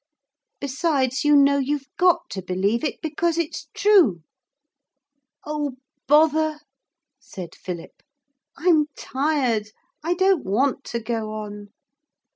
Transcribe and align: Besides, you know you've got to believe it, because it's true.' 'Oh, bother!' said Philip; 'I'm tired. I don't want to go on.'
Besides, 0.59 1.23
you 1.23 1.35
know 1.35 1.59
you've 1.59 1.95
got 1.95 2.27
to 2.31 2.41
believe 2.41 2.83
it, 2.83 3.03
because 3.03 3.37
it's 3.37 3.67
true.' 3.75 4.23
'Oh, 5.45 5.75
bother!' 6.07 6.61
said 7.19 7.53
Philip; 7.53 8.01
'I'm 8.57 8.87
tired. 8.97 9.67
I 10.03 10.15
don't 10.15 10.43
want 10.43 10.83
to 10.85 10.99
go 11.01 11.33
on.' 11.33 11.67